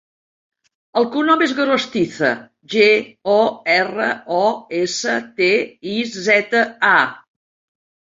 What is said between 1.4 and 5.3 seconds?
és Gorostiza: ge, o, erra, o, essa,